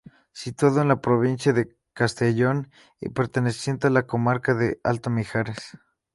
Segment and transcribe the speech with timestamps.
[0.31, 5.77] Situado en la provincia de Castellón y perteneciente a la comarca del Alto Mijares.